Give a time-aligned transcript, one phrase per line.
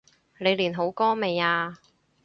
[0.39, 1.77] 你練好歌未呀？